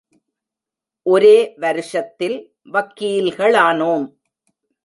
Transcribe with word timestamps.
ஒரே 1.05 1.53
வருஷத்தில் 1.57 2.37
வக்கீல்களானோம். 2.71 4.07